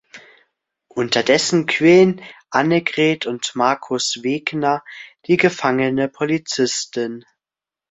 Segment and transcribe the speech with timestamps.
[0.87, 4.83] Unterdessen quälen Annegret und Markus Wegner
[5.27, 7.23] die gefangene Polizistin.